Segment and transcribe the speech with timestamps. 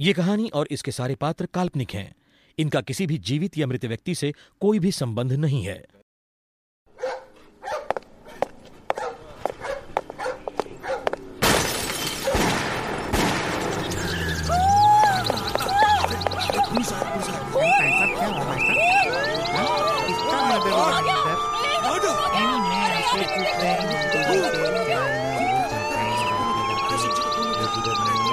[0.00, 2.14] ये कहानी और इसके सारे पात्र काल्पनिक हैं।
[2.58, 5.84] इनका किसी भी जीवित या मृत व्यक्ति से कोई भी संबंध नहीं है।
[27.90, 28.27] हेलो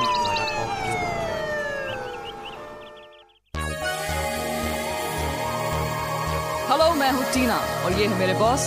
[7.05, 7.55] मैं हूँ टीना
[7.86, 8.64] और ये है मेरे बॉस।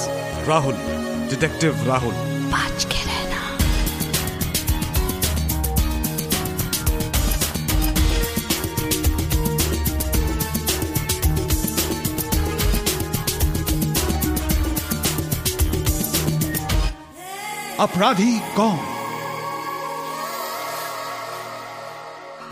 [0.48, 0.74] राहुल
[1.30, 2.14] डिटेक्टिव राहुल।
[2.52, 3.40] बच के रहना।
[17.80, 18.78] अपराधी कौन?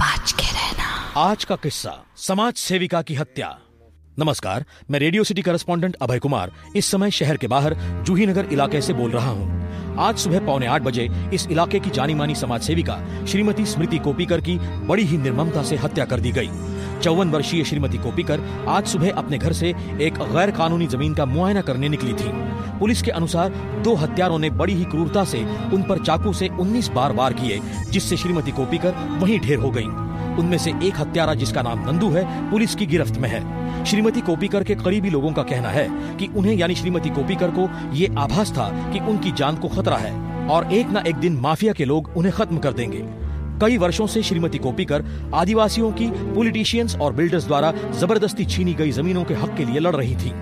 [0.00, 3.56] बच के रहना। आज का किस्सा समाज सेविका की हत्या।
[4.18, 7.74] नमस्कार, मैं radio city correspondent Abhay Kumar, इस समय शहर के बाहर
[8.06, 11.90] जूही नगर इलाके से बोल रहा हूँ। आज सुबह पौने आठ बजे इस इलाके की
[11.90, 16.32] जानी मानी समाज सेविका श्रीमती स्मृति कोपीकर की बड़ी ही निर्ममता से हत्या कर दी
[16.32, 16.48] गई।
[17.02, 21.60] चौवन वर्षीय श्रीमती कोपीकर आज सुबह अपने घर से एक गैर कानूनी ज़मीन का मुआयना
[21.60, 22.32] करने निकली थी।
[22.78, 23.50] पुलिस के अनुसार
[23.84, 27.60] दो हत्यारों ने बड़ी ही क्रूरता से उन पर चाकू से 19 बार वार किए,
[27.90, 30.05] जिससे श्रीमती कोपीकर वहीं ढेर हो गईं।
[30.38, 34.64] उनमें से एक हत्यारा जिसका नाम नंदू है, पुलिस की गिरफ्त में है। श्रीमती कोपीकर
[34.64, 38.68] के करीबी लोगों का कहना है कि उन्हें यानी श्रीमती कोपीकर को ये आभास था
[38.92, 40.14] कि उनकी जान को खतरा है
[40.48, 43.04] और एक न एक दिन माफिया के लोग उन्हें खत्म कर देंगे।
[43.60, 49.24] कई वर्षों से श्रीमती कोपीकर आदिवासियों की पॉलिटिशियंस और बिल्डर्स द्वारा ज़बरदस्ती छीनी गई जमीनों
[49.24, 50.32] के हक के लिए लड़ रही थी,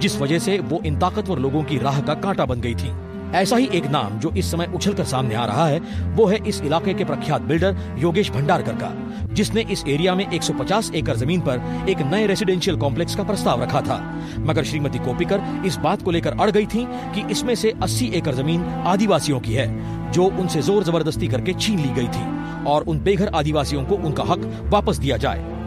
[0.00, 2.90] जिस वजह से वो इन ताकतवर लोगों की राह का कांटा बन गई थी।
[3.34, 5.80] ऐसा ही एक नाम जो इस समय उछल कर सामने आ रहा है,
[6.16, 8.92] वो है इस इलाके के प्रख्यात बिल्डर योगेश भंडारकर का,
[9.34, 13.80] जिसने इस एरिया में 150 एकड़ ज़मीन पर एक नए रेसिडेंशियल कॉम्प्लेक्स का प्रस्ताव रखा
[13.80, 13.98] था।
[14.38, 18.34] मगर श्रीमती कोपीकर इस बात को लेकर अड़ गई थी कि इसमें से 80 एकड़
[18.34, 19.68] ज़मीन आदिवासियों की है,
[20.12, 24.22] जो उनसे ज़ोर ज़बरदस्ती करके छीन ली गई थी और उन बेघर आदिवासियों को उनका
[24.22, 25.58] हक वापस दिया जाए।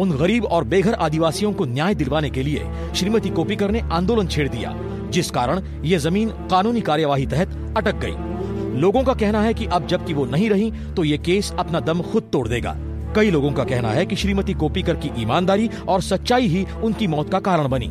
[0.00, 4.48] उन गरीब और बेघर आदिवासियों को न्याय दिलवाने के लिए श्रीमती कोपीकर ने आंदोलन छेड़
[4.48, 4.70] दिया।
[5.10, 9.86] जिस कारण ये ज़मीन कानूनी कार्यवाही तहत अटक गई। लोगों का कहना है कि अब
[9.86, 12.76] जबकि वो नहीं रही तो ये केस अपना दम खुद तोड़ देगा।
[13.16, 17.30] कई लोगों का कहना है कि श्रीमती कोपीकर की ईमानदारी और सच्चाई ही उनकी मौत
[17.30, 17.90] का कारण बनी।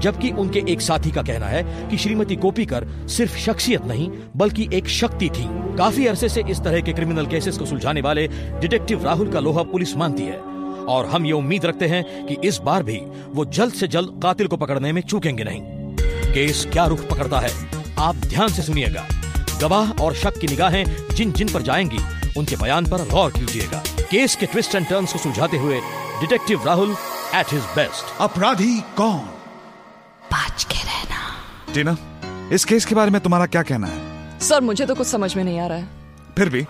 [0.00, 4.88] जबकि उनके एक साथी का कहना है कि श्रीमती कोपीकर सिर्फ़ शख्सियत नहीं, बल्कि एक
[4.88, 5.46] शक्ति थी।
[5.76, 8.26] काफ़ी अरसे से इस तरह के क्रिमिनल केसेस को सुलझाने वाले
[8.60, 10.38] डिटेक्टिव राहुल का लोहा पुलिस मानती है।
[10.88, 13.00] और हम ये उम्मीद रखते हैं कि इस बार भी
[13.32, 15.77] वो जल्द से जल्द कातिल को पकड़ने में चूकेंगे नहीं।
[16.28, 17.52] केस क्या रुख पकड़ता है?
[17.98, 19.06] आप ध्यान से सुनिएगा।
[19.60, 20.84] गवाह और शक की निगाहें
[21.14, 21.98] जिन जिन पर जाएँगी
[22.36, 25.80] उनके बयान पर गौर कीजिएगा। केस के ट्विस्ट एंड टर्न्स को सुलझाते हुए
[26.20, 26.96] detective Rahul
[27.34, 29.18] at his best अपराधी कौन?
[30.32, 31.18] बच के रहना।
[31.74, 31.96] टीना
[32.52, 34.38] इस केस के बारे में तुम्हारा क्या कहना है?
[34.40, 35.88] सर मुझे तो कुछ समझ में नहीं आ रहा है।
[36.38, 36.66] फिर भी?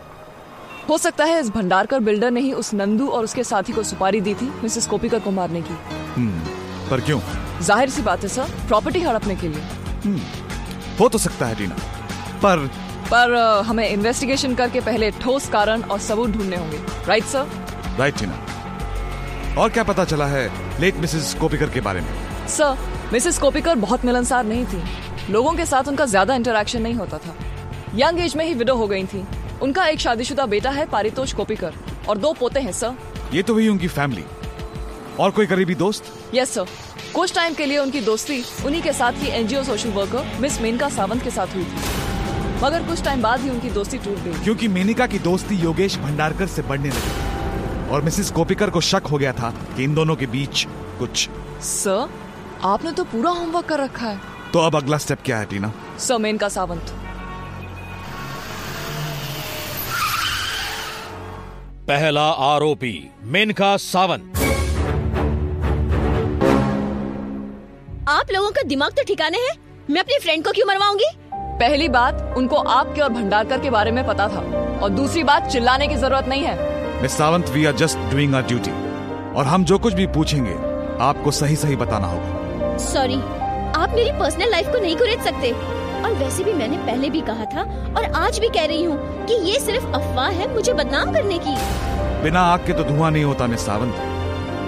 [0.88, 4.20] हो सकता है इस भंडारकर बिल्डर ने ही उस नंदू और उसके साथी को सुपारी
[4.20, 5.74] दी थी मिसेस कोपीकर को मारने की।
[6.16, 6.40] हम्म,
[6.90, 7.20] पर क्यों?
[7.60, 10.20] ज़ाहिर सी बात है सर प्रॉपर्टी हड़पने के लिए।
[11.00, 11.76] हो तो सकता है टीना
[12.42, 12.66] पर
[13.10, 13.34] पर
[13.66, 17.46] हमें इन्वेस्टिगेशन करके पहले ठोस कारण और सबूत ढूँढने होंगे। राइट सर
[17.98, 20.48] राइट टीना और क्या पता चला है
[20.80, 22.08] लेट मिसेस कोपिकर के बारे में?
[22.48, 22.76] सर
[23.12, 24.82] मिसेस कोपिकर बहुत मिलनसार नहीं थी।
[25.32, 27.34] लोगों के साथ उनका ज़्यादा इंटरेक्शन नहीं होता था।
[27.96, 29.24] यंग एज में ही विडो हो गई थी।
[29.62, 31.74] उनका एक शादीशुदा बेटा है पारितोष कोपिकर
[32.08, 32.94] और दो पोते हैं सर
[33.34, 34.24] ये तो हुई उनकी फैमिली
[35.20, 36.12] और कोई करीबी दोस्त?
[36.34, 36.66] यस सर
[37.14, 40.88] कुछ टाइम के लिए उनकी दोस्ती उन्हीं के साथ ही NGO social worker miss Menka
[40.88, 44.68] Sawant के साथ हुई थी। मगर कुछ टाइम बाद ही उनकी दोस्ती टूट गई। क्योंकि
[44.68, 49.32] मेनिका की दोस्ती योगेश भंडारकर से बढ़ने लगी। और मिसेस कोपिकर को शक हो गया
[49.32, 50.66] था कि इन दोनों के बीच
[50.98, 51.28] कुछ
[51.62, 52.08] सर
[52.64, 54.20] आपने तो पूरा होमवर्क कर रखा है।
[54.52, 56.94] तो अब अगला स्टेप क्या है टीना सर मेनका सावंत
[61.88, 62.94] पहला आरोपी
[63.24, 64.38] मेनका सावंत
[68.28, 69.52] आप लोगों का दिमाग तो ठिकाने है।
[69.90, 71.04] मैं अपनी फ्रेंड को क्यों मरवाऊँगी?
[71.34, 74.40] पहली बात उनको आपके और भंडारकर के बारे में पता था।
[74.82, 78.42] और दूसरी बात चिल्लाने की ज़रूरत नहीं है। Miss Sawant we are just doing our
[78.42, 78.70] duty
[79.32, 80.54] और हम जो कुछ भी पूछेंगे
[81.04, 83.16] आपको सही सही बताना होगा। सॉरी
[83.76, 85.52] आप मेरी पर्सनल लाइफ को नहीं कुरेद सकते।
[86.02, 87.62] और वैसे भी मैंने पहले भी कहा था
[87.96, 91.56] और आज भी कह रही हूँ कि ये सिर्फ़ अफवाह है मुझे बदनाम करने की।
[92.22, 94.17] बिना आग के तो धुआँ नहीं होता मिस सावंत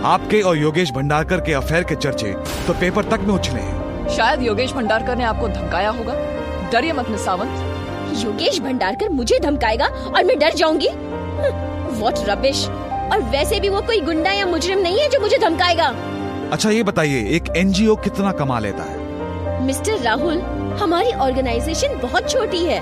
[0.05, 2.33] आपके और योगेश भंडारकर के अफेयर के चर्चे
[2.67, 6.15] तो पेपर तक में उछले हैं। शायद योगेश भंडारकर ने आपको धमकाया होगा।
[6.73, 10.89] डरिए मत मिस सावंत। योगेश भंडारकर मुझे धमकाएगा और मैं डर जाऊँगी?
[12.01, 15.95] वॉट रबिश और वैसे भी वो कोई गुंडा या मुजरिम नहीं है जो मुझे धमकाएगा।
[16.53, 19.63] अच्छा ये बताइए एक एनजीओ कितना कमा लेता है?
[19.63, 20.41] मिस्टर राहुल
[20.81, 22.81] हमारी ऑर्गेनाइजेशन बहुत छोटी है।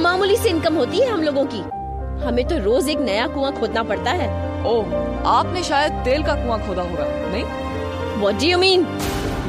[0.00, 1.62] मामूली से इनकम होती है हम लोगों की।
[2.26, 6.58] हमें तो रोज एक नया कुआँ खोदना पड़ता है। ओह आपने शायद तेल का कुआँ
[6.66, 7.44] खोदा होगा नहीं?
[8.22, 8.84] What do you mean?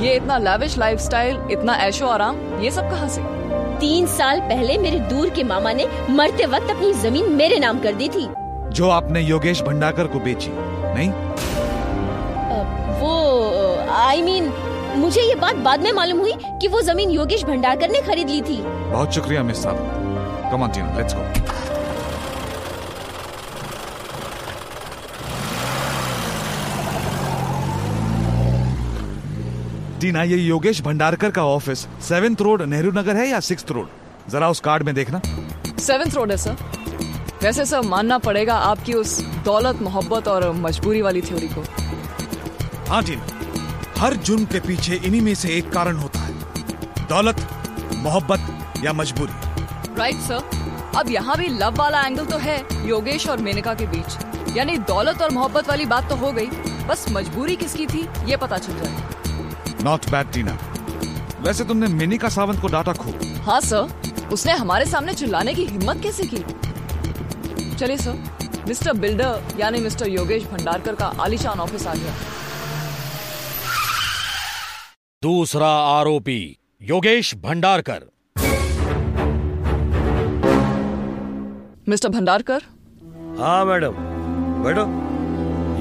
[0.02, 3.22] ये इतना लाविश लाइफस्टाइल इतना ऐशो आराम ये सब कहाँ से?
[3.80, 7.94] तीन साल पहले मेरे दूर के मामा ने मरते वक्त अपनी ज़मीन मेरे नाम कर
[7.94, 8.28] दी थी।
[8.70, 11.10] जो आपने योगेश भंडाकर को बेची नहीं?
[13.02, 13.14] वो
[13.96, 17.44] आई I मीन mean, मुझे ये बात बाद में मालूम हुई कि वो ज़मीन योगेश
[17.46, 21.22] भंडारकर ने खरीद ली थी। बहुत शुक्रिया miss Sawant come on Tina let's go
[30.00, 33.88] Tina ये योगेश भंडारकर का office seventh road Nehru Nagar है या सिक्स रोड
[34.30, 35.22] जरा उस कार्ड में देखना।
[35.80, 36.56] सेवेंथ रोड है सर
[37.44, 41.64] वैसे सर मानना पड़ेगा आपकी उस दौलत मोहब्बत और मजबूरी वाली थ्योरी को।
[42.90, 43.26] हाँ टीना
[43.98, 46.34] हर जुर्म के पीछे इन्हीं में से एक कारण होता है।
[47.10, 47.48] दौलत
[47.98, 52.58] मोहब्बत या मजबूरी। राइट सर अब यहाँ भी लव वाला एंगल तो है
[52.88, 56.48] योगेश और मेनका के बीच। यानी दौलत और मोहब्बत वाली बात तो हो गई।
[56.88, 59.18] बस मजबूरी किसकी थी ये पता चल जाए।
[59.84, 60.58] नॉट बैड टीना
[61.42, 65.66] वैसे तुमने मिनी का सावंत को डाटा खूब। हाँ सर। उसने हमारे सामने चिल्लाने की
[65.66, 66.44] हिम्मत कैसे की?
[67.76, 72.14] चलिए सर। मिस्टर बिल्डर यानी मिस्टर योगेश भंडारकर का आलिशान ऑफ़िस आ गया।
[75.24, 78.08] दूसरा आरोपी योगेश भंडारकर।
[81.90, 82.62] मिस्टर भंडारकर?
[83.40, 83.94] हाँ मैडम।
[84.64, 84.86] बैठो।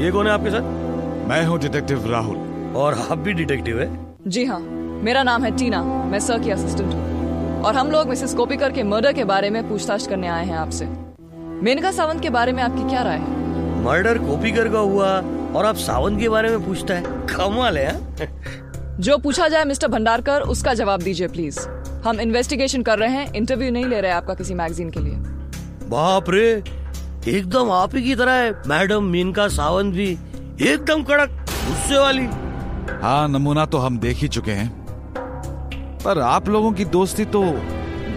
[0.03, 0.62] ये कौन है आपके साथ?
[1.29, 2.48] मैं हूँ डिटेक्टिव राहुल।
[2.78, 3.86] और आप भी डिटेक्टिव है?
[4.26, 4.58] जी हाँ
[5.04, 8.82] मेरा नाम है टीना मैं सर की असिस्टेंट हूँ। और हम लोग मिसेस कोपिकर के
[8.82, 10.86] मर्डर के बारे में पूछताछ करने आए हैं आपसे।
[11.64, 13.82] मेनका सावंत के बारे में आपकी क्या राय है?
[13.84, 15.10] मर्डर कॉपीकर का हुआ
[15.54, 18.96] और आप सावंत के बारे में पूछता है। कमाल है हाँ?
[19.00, 21.60] जो पूछा जाए मिस्टर भंडारकर उसका जवाब दीजिए प्लीज़
[22.04, 25.14] हम इन्वेस्टिगेशन कर रहे हैं इंटरव्यू नहीं ले रहे आपका किसी मैगजीन के लिए।
[25.90, 26.50] बाप रे
[27.28, 30.10] एकदम आप ही की तरह है। मैडम मीनका सावंत भी
[30.62, 32.28] एकदम कड़क गुस्से वाली।
[33.02, 34.69] हाँ नमूना तो हम देख ही चुके हैं।
[36.05, 37.43] पर आप लोगों की दोस्ती तो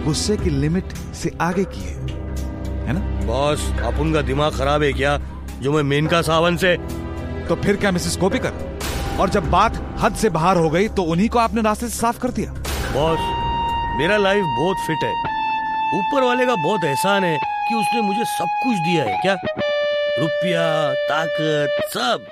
[0.04, 2.00] गुस्से की लिमिट से आगे की है
[2.86, 3.00] है ना?
[3.26, 5.16] बॉस अपन का दिमाग खराब है क्या?
[5.60, 6.76] जो मैं मेनका सावंत से
[7.48, 8.52] तो फिर क्या मिसेस कोपिकर
[9.20, 12.18] और जब बात हद से बाहर हो गई तो उन्हीं को आपने रास्ते से साफ़
[12.18, 12.52] कर दिया?
[12.92, 13.18] बॉस
[13.98, 15.12] मेरा लाइफ बहुत फिट है।
[15.98, 17.38] ऊपर वाले का बहुत एहसान है
[17.68, 19.34] कि उसने मुझे सब कुछ दिया है क्या?
[20.18, 22.26] रुपया ताकत सब।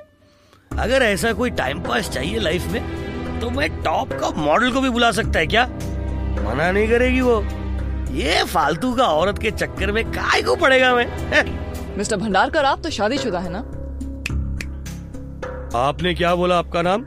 [0.79, 4.91] अगर ऐसा कोई टाइम पास चाहिए लाइफ में तो मैं टॉप का मॉडल को भी
[4.91, 5.65] बुला सकता है क्या?
[5.67, 7.41] मना नहीं करेगी वो।
[8.13, 11.97] ये फालतू का औरत के चक्कर में काय को पड़ेगा मैं?
[11.99, 13.59] मिस्टर भंडारकर आप तो शादीशुदा है ना?
[15.79, 17.05] आपने क्या बोला आपका नाम?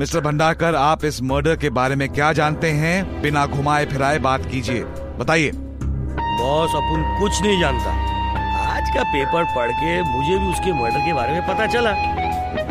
[0.00, 3.22] मिस्टर भंडारकर आप इस मर्डर के बारे में क्या जानते हैं?
[3.22, 4.84] बिना घुमाए फिराए बात कीजिए।
[5.18, 7.90] बताइए। बॉस अपन कुछ नहीं जानता।
[8.66, 11.92] आज का पेपर पढ़ के मुझे भी उसके मर्डर के बारे में पता चला।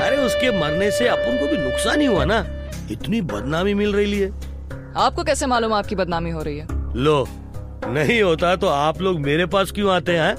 [0.03, 2.45] अरे उसके मरने से अपन को भी नुकसान ही हुआ ना।
[2.91, 4.29] इतनी बदनामी मिल रही है
[4.97, 6.67] आपको कैसे मालूम आपकी बदनामी हो रही है?
[6.95, 7.27] लो
[7.87, 10.33] नहीं होता तो आप लोग मेरे पास क्यों आते हैं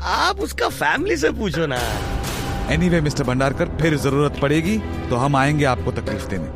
[0.00, 4.78] आप उसका फैमिली से पूछो ना। एनीवे anyway, मिस्टर भंडारकर फिर ज़रूरत पड़ेगी
[5.10, 6.48] तो हम आएँगे आपको तकलीफ़ देने।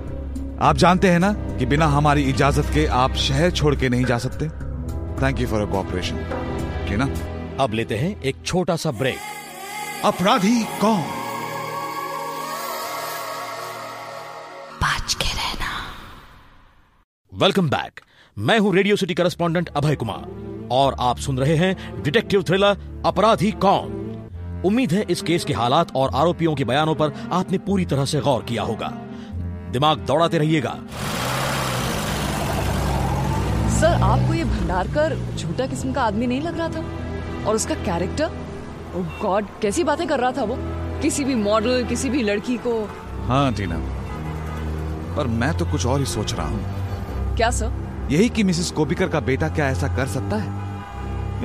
[0.61, 4.19] आप जानते हैं ना कि बिना हमारी इजाज़त के आप शहर छोड़ के नहीं जा
[4.19, 4.49] सकते।
[5.23, 6.17] थैंक यू फॉर कोऑपरेशन
[6.89, 7.09] ठीक ना?
[7.61, 9.17] अब लेते हैं एक छोटा सा ब्रेक
[10.05, 11.03] अपराधी कौन?
[14.83, 15.69] बच के रहना।
[17.33, 18.01] वेलकम बैक
[18.37, 23.51] मैं हूँ radio city correspondent Abhay Kumar और आप सुन रहे हैं डिटेक्टिव थ्रिलर अपराधी
[23.51, 23.93] कौन?
[24.65, 28.21] उम्मीद है इस केस के हालात और आरोपियों के बयानों पर आपने पूरी तरह से
[28.21, 28.89] गौर किया होगा।
[29.73, 30.79] दिमाग दौड़ाते रहिएगा।
[33.81, 36.85] सर आपको ये भंडारकर झूठा किस्म का आदमी नहीं लग रहा था?
[37.47, 38.52] और उसका कैरेक्टर
[38.97, 40.57] गॉड कैसी बातें कर रहा था वो?
[41.03, 42.89] किसी भी मॉडल किसी भी लड़की को।
[43.27, 43.77] हाँ टीना।
[45.17, 47.73] पर मैं तो कुछ और ही सोच रहा हूँ। क्या सर
[48.11, 50.61] यही कि मिसेस कोबिकर का बेटा क्या ऐसा कर सकता है?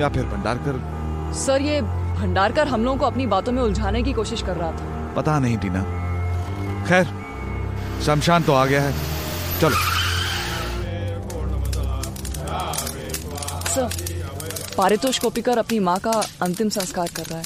[0.00, 0.80] या फिर भंडारकर?
[1.34, 5.14] सर ये भंडारकर हम लोगों को अपनी बातों में उलझाने की कोशिश कर रहा था।
[5.16, 5.82] पता नहीं टीना।
[6.88, 7.08] खैर
[8.02, 8.92] शमशान तो आ गया है।
[9.60, 9.76] चलो।
[13.68, 14.17] सर
[14.78, 16.10] पारितोष कोपिकर अपनी माँ का
[16.42, 17.44] अंतिम संस्कार कर रहा है।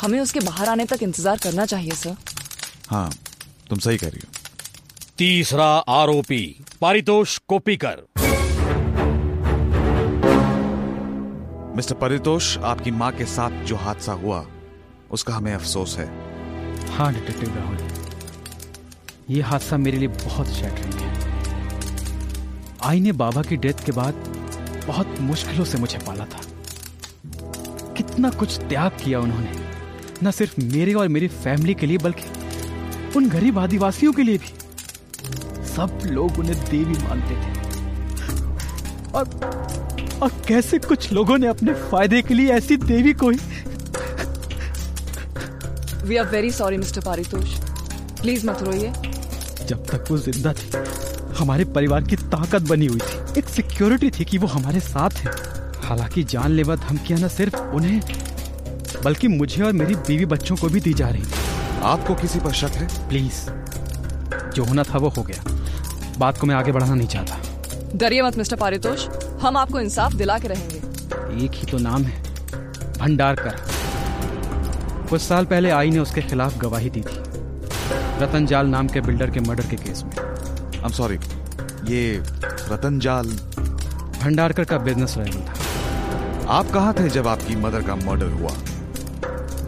[0.00, 2.16] हमें उसके बाहर आने तक इंतज़ार करना चाहिए सर।
[2.90, 3.10] हाँ
[3.70, 4.32] तुम सही कह रही हो।
[5.18, 6.44] तीसरा आरोपी
[6.80, 8.04] पारितोष कोपिकर
[11.76, 14.44] मिस्टर परितोष आपकी माँ के साथ जो हादसा हुआ
[15.10, 16.06] उसका हमें अफसोस है।
[16.88, 17.78] हाँ डिटेक्टिव राहुल।
[19.30, 21.08] ये हादसा मेरे लिए बहुत शैटरिंग है।
[22.84, 24.14] आई ने बाबा की डेथ के बाद
[24.86, 26.40] बहुत मुश्किलों से मुझे पाला था।
[28.16, 29.52] कितना कुछ त्याग किया उन्होंने।
[30.24, 34.52] न सिर्फ़ मेरे और मेरी फैमिली के लिए बल्कि उन गरीब आदिवासियों के लिए भी।
[35.66, 37.50] सब लोग उन्हें देवी मानते थे।
[39.12, 39.24] और
[40.22, 43.38] और कैसे कुछ लोगों ने अपने फ़ायदे के लिए ऐसी देवी को ही
[46.04, 47.58] we are very sorry mister Paritosh
[48.20, 48.92] please मत रोइए।
[49.66, 50.70] जब तक वो ज़िंदा थी
[51.38, 55.54] हमारे परिवार की ताकत बनी हुई थी। एक सिक्योरिटी थी कि वो हमारे साथ है।
[55.86, 58.00] हालाँकि जानलेवा धमकियाँ न सिर्फ़ उन्हें
[59.04, 62.52] बल्कि मुझे और मेरी बीवी बच्चों को भी दी जा रही थी। आपको किसी पर
[62.52, 63.08] शक है?
[63.08, 63.44] प्लीज़
[64.50, 65.44] जो होना था वो हो गया।
[66.18, 67.38] बात को मैं आगे बढ़ाना नहीं चाहता।
[67.94, 69.06] डरिए मत मिस्टर पारितोष।
[69.42, 72.22] हम आपको इंसाफ दिला के रहेंगे। एक ही तो नाम है
[72.98, 73.56] भंडारकर।
[75.10, 77.22] कुछ साल पहले आई ने उसके खिलाफ गवाही दी थी
[78.22, 81.18] रतन जाल नाम के बिल्डर के मर्डर के केस में। आई एम सॉरी
[81.88, 82.22] ये
[82.70, 83.26] रतन जाल
[84.22, 85.55] भंडारकर का बिज़नेस राइवल था।
[86.48, 88.50] आप कहाँ थे जब आपकी मदर का मर्डर हुआ?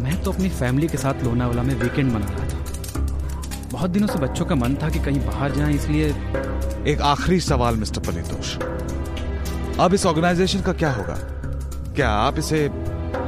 [0.00, 4.18] मैं तो अपनी फैमिली के साथ लोनावाला में वीकेंड मना रहा था। बहुत दिनों से
[4.18, 6.08] बच्चों का मन था कि कहीं बाहर जाएँ इसलिए
[6.87, 8.54] एक आखिरी सवाल मिस्टर परितोष
[9.80, 11.14] अब इस ऑर्गेनाइजेशन का क्या होगा?
[11.94, 12.68] क्या आप इसे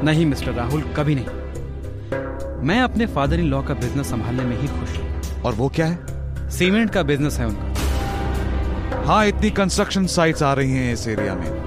[0.04, 4.68] नहीं मिस्टर राहुल कभी नहीं। मैं अपने फादर इन लॉ का बिज़नेस संभालने में ही
[4.68, 6.48] खुश हूँ। और वो क्या है?
[6.50, 11.59] सीमेंट का बिज़नेस है उनका। हाँ इतनी कंस्ट्रक्शन साइट्स आ रही हैं इस एरिया में।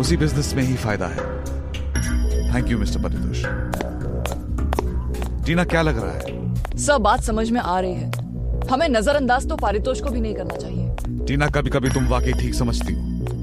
[0.00, 3.44] उसी बिज़नेस में ही फ़ायदा है। Thank you mister Paritosh
[5.46, 6.78] Tina क्या लग रहा है?
[6.78, 8.10] सब बात समझ में आ रही है।
[8.68, 12.54] हमें नजरअंदाज तो पारितोष को भी नहीं करना चाहिए। टीना कभी कभी तुम वाकई ठीक
[12.54, 13.00] समझती हो।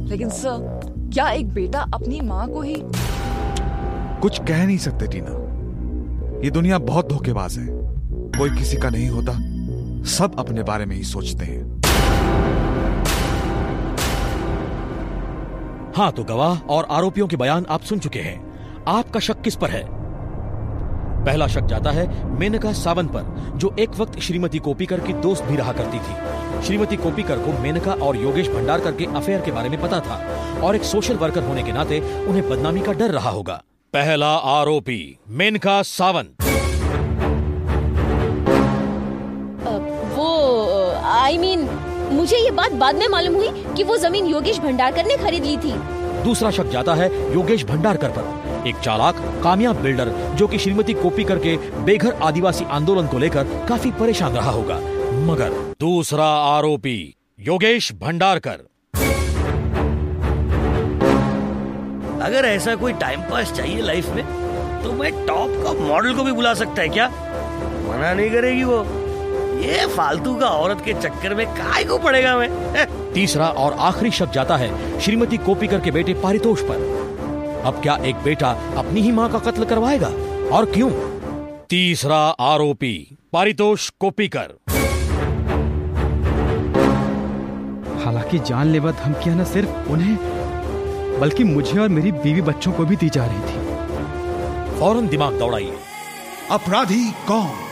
[0.07, 2.75] लेकिन सर क्या एक बेटा अपनी माँ को ही
[4.21, 5.37] कुछ कह नहीं सकते टीना
[6.43, 7.65] ये दुनिया बहुत धोखेबाज है।
[8.37, 9.33] कोई किसी का नहीं होता।
[10.09, 11.80] सब अपने बारे में ही सोचते हैं।
[15.95, 19.69] हाँ तो गवाह और आरोपियों के बयान आप सुन चुके हैं। आपका शक किस पर
[19.69, 19.83] है?
[21.25, 25.55] पहला शक जाता है मेनका सावंत पर, जो एक वक्त श्रीमती कोपीकर की दोस्त भी
[25.55, 29.81] रहा करती थी। श्रीमती कोपीकर को मेनका और योगेश भंडारकर के अफेयर के बारे में
[29.81, 30.19] पता था
[30.63, 33.61] और एक सोशल वर्कर होने के नाते उन्हें बदनामी का डर रहा होगा।
[33.93, 36.40] पहला आरोपी मेनका सावंत
[42.31, 45.55] मुझे ये बात बाद में मालूम हुई कि वो ज़मीन योगेश भंडारकर ने खरीद ली
[45.57, 45.71] थी।
[46.23, 51.39] दूसरा शक जाता है योगेश भंडारकर पर। एक चालाक कामयाब बिल्डर जो कि श्रीमती कोपीकर
[51.39, 54.75] के बेघर आदिवासी आंदोलन को लेकर काफ़ी परेशान रहा होगा।
[55.25, 56.95] मगर दूसरा आरोपी
[57.39, 58.63] योगेश भंडारकर।
[62.21, 64.25] अगर ऐसा कोई टाइम पास चाहिए लाइफ में
[64.83, 67.09] तो मैं टॉप का मॉडल को भी बुला सकता है क्या?
[67.09, 68.83] मना नहीं करेगी वो।
[69.61, 72.85] ये फालतू का औरत के चक्कर में काय को पड़ेगा मैं?
[73.13, 78.15] तीसरा और आखिरी शब्द जाता है श्रीमती कोपीकर के बेटे पारितोष पर। अब क्या एक
[78.15, 80.07] बेटा अपनी ही माँ का कत्ल करवाएगा?
[80.57, 80.89] और क्यों?
[81.69, 84.53] तीसरा आरोपी पारितोष कोपीकर।
[88.05, 90.17] हालाँकि जानलेवा धमकियाँ न सिर्फ़ उन्हें
[91.19, 95.77] बल्कि मुझे और मेरी बीवी बच्चों को भी दी जा रही थी। फ़ौरन दिमाग दौड़ाइए।
[96.51, 97.70] अपराधी कौन?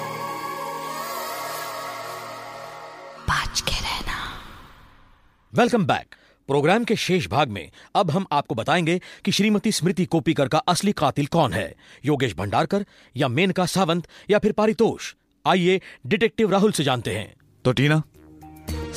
[5.53, 6.15] Welcome back.
[6.47, 10.91] प्रोग्राम के शेष भाग में अब हम आपको बताएँगे कि श्रीमती स्मृति कोपीकर का असली
[10.91, 11.75] कातिल कौन है।
[12.05, 12.85] योगेश भंडारकर
[13.17, 15.13] या मेनका सावंत या फिर पारितोष?
[15.45, 17.33] आइए डिटेक्टिव राहुल से जानते हैं।
[17.65, 18.01] तो टीना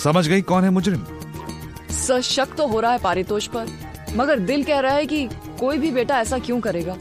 [0.04, 1.04] समझ गई कौन है मुजरिम?
[1.90, 3.66] सर शक तो हो रहा है पारितोष पर
[4.16, 5.28] मगर दिल कह रहा है कि
[5.61, 6.97] कोई भी बेटा ऐसा क्यों करेगा?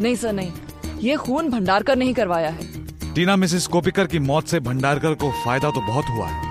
[0.00, 0.52] नहीं सर नहीं।
[0.98, 5.70] ये खून भंडारकर नहीं करवाया है। टीना मिसेस कोपिकर की मौत से भंडारकर को फ़ायदा
[5.70, 6.49] तो बहुत हुआ है।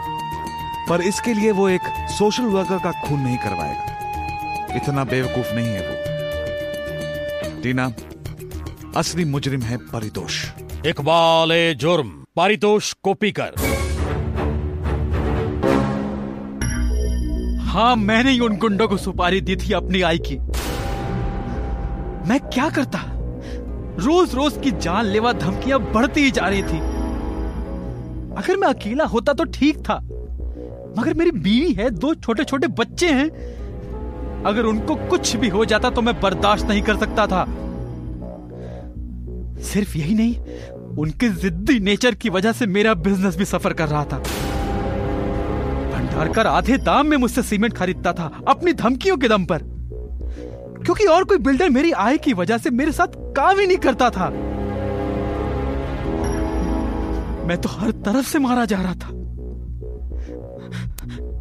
[0.90, 5.88] पर इसके लिए वो एक सोशल वर्कर का खून नहीं करवाएगा। इतना बेवकूफ़ नहीं है
[5.88, 7.86] वो। टीना
[8.98, 10.46] असली मुजरिम है परितोष।
[10.86, 13.52] इकबाल ए जुर्म पारितोष कोपीकर
[17.64, 20.38] हाँ मैंने ही उन गुंडों को सुपारी दी थी अपनी आई की।
[22.30, 23.00] मैं क्या करता?
[24.00, 26.80] रोज रोज की जानलेवा धमकियाँ बढ़ती ही जा रही थी।
[28.38, 30.00] अगर मैं अकेला होता तो ठीक था।
[30.98, 33.30] मगर मेरी बीवी है, दो छोटे छोटे बच्चे हैं।
[34.44, 37.46] अगर उनको कुछ भी हो जाता तो मैं बर्दाश्त नहीं कर सकता था।
[39.64, 40.40] सिर्फ़ यही नहीं,
[40.98, 44.20] उनके जिद्दी नेचर की वजह से मेरा बिज़नेस भी सफ़र कर रहा था।
[45.90, 49.58] भंडारकर आधे दाम में मुझसे सीमेंट खरीदता था, अपनी धमकियों के दम पर।
[50.86, 54.10] क्योंकि और कोई बिल्डर मेरी आय की वजह से मेरे साथ काम ही नहीं करता
[54.10, 54.30] था।
[57.48, 59.19] मैं तो हर तरफ़ से मारा जा रहा था।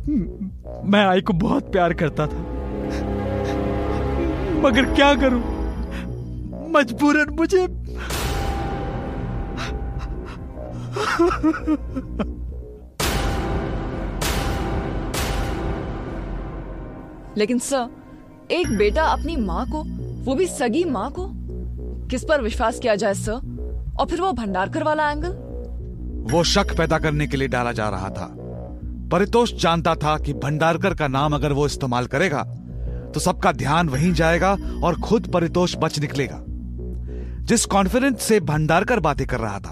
[0.08, 2.38] मैं आई को बहुत प्यार करता था।
[4.60, 5.40] मगर क्या करूँ?
[6.70, 7.66] मजबूरन मुझे
[17.36, 17.88] लेकिन सर
[18.50, 19.82] एक बेटा अपनी माँ को
[20.24, 21.28] वो भी सगी माँ को?
[22.08, 23.96] किस पर विश्वास किया जाए सर?
[24.00, 25.32] और फिर वो भंडारकर वाला एंगल
[26.32, 28.34] वो शक पैदा करने के लिए डाला जा रहा था।
[29.08, 32.42] परितोष जानता था कि भंडारकर का नाम अगर वो इस्तेमाल करेगा
[33.14, 34.50] तो सबका ध्यान वहीं जाएगा
[34.84, 36.42] और खुद परितोष बच निकलेगा।
[37.48, 39.70] जिस कॉन्फिडेंस से भंडारकर बातें कर रहा था,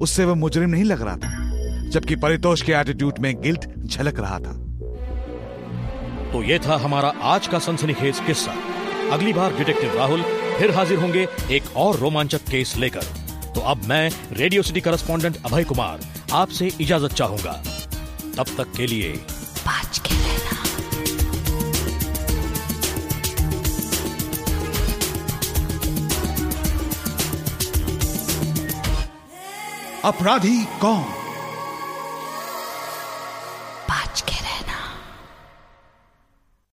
[0.00, 4.38] उससे वो मुजरिम नहीं लग रहा था, जबकि परितोष के एटीट्यूड में गिल्ट झलक रहा
[4.38, 4.52] था।
[6.32, 8.54] तो ये था हमारा आज का सनसनीखेज किस्सा।
[9.12, 10.22] अगली बार डिटेक्टिव राहुल
[10.58, 13.04] फिर हाजिर होंगे एक और रोमांचक केस लेकर।
[13.54, 16.00] तो अब मैं radio city correspondent Abhay Kumar
[16.32, 17.62] आपसे इजाज़त चाहूँगा।
[18.36, 19.12] तब तक के लिए।
[19.66, 20.60] बाज के रहना
[30.08, 31.21] अपराधी कौन?